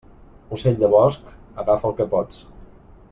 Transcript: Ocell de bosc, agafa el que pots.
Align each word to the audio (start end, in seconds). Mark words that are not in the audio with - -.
Ocell 0.55 0.79
de 0.83 0.89
bosc, 0.95 1.29
agafa 1.65 1.91
el 1.91 1.95
que 2.01 2.09
pots. 2.15 2.41